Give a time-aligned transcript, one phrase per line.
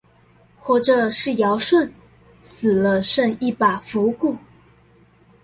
[0.57, 1.93] 活著是堯舜，
[2.41, 4.35] 死了剩一把腐骨